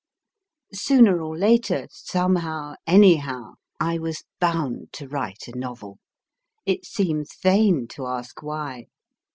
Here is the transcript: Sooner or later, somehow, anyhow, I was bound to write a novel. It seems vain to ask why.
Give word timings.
Sooner 0.73 1.21
or 1.21 1.37
later, 1.37 1.87
somehow, 1.91 2.73
anyhow, 2.87 3.53
I 3.79 3.99
was 3.99 4.23
bound 4.39 4.91
to 4.93 5.07
write 5.07 5.47
a 5.47 5.55
novel. 5.55 5.99
It 6.65 6.85
seems 6.87 7.35
vain 7.43 7.87
to 7.89 8.07
ask 8.07 8.41
why. 8.41 8.87